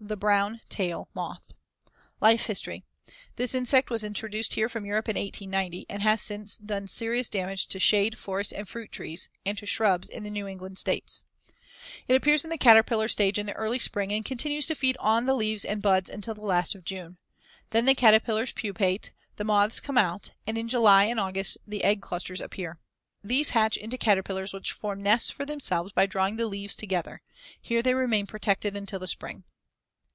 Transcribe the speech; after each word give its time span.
THE 0.00 0.16
BROWN 0.16 0.60
TAIL 0.68 1.08
MOTH 1.12 1.54
Life 2.20 2.42
history: 2.46 2.84
This 3.34 3.52
insect 3.52 3.90
was 3.90 4.04
introduced 4.04 4.54
here 4.54 4.68
from 4.68 4.86
Europe 4.86 5.08
in 5.08 5.16
1890 5.16 5.86
and 5.90 6.02
has 6.02 6.22
since 6.22 6.56
done 6.56 6.86
serious 6.86 7.28
damage 7.28 7.66
to 7.66 7.80
shade, 7.80 8.16
forest, 8.16 8.52
and 8.52 8.68
fruit 8.68 8.92
trees, 8.92 9.28
and 9.44 9.58
to 9.58 9.66
shrubs 9.66 10.08
in 10.08 10.22
the 10.22 10.30
New 10.30 10.46
England 10.46 10.78
States. 10.78 11.24
It 12.06 12.14
appears 12.14 12.44
in 12.44 12.50
the 12.50 12.56
caterpillar 12.56 13.08
stage 13.08 13.40
in 13.40 13.46
the 13.46 13.54
early 13.54 13.80
spring 13.80 14.12
and 14.12 14.24
continues 14.24 14.66
to 14.66 14.76
feed 14.76 14.96
on 15.00 15.26
the 15.26 15.34
leaves 15.34 15.64
and 15.64 15.82
buds 15.82 16.08
until 16.08 16.34
the 16.34 16.42
last 16.42 16.76
of 16.76 16.84
June. 16.84 17.18
Then 17.70 17.84
the 17.84 17.96
caterpillars 17.96 18.52
pupate, 18.52 19.10
the 19.34 19.42
moths 19.42 19.80
come 19.80 19.98
out, 19.98 20.30
and 20.46 20.56
in 20.56 20.68
July 20.68 21.06
and 21.06 21.18
August 21.18 21.58
the 21.66 21.82
egg 21.82 22.02
clusters 22.02 22.40
appear. 22.40 22.78
These 23.24 23.50
hatch 23.50 23.76
into 23.76 23.98
caterpillars 23.98 24.52
which 24.54 24.70
form 24.70 25.02
nests 25.02 25.32
for 25.32 25.44
themselves 25.44 25.90
by 25.92 26.06
drawing 26.06 26.36
the 26.36 26.46
leaves 26.46 26.76
together. 26.76 27.20
Here 27.60 27.82
they 27.82 27.94
remain 27.94 28.28
protected 28.28 28.76
until 28.76 29.00
the 29.00 29.08
spring. 29.08 29.38
See 29.38 29.40
Fig. 29.40 29.44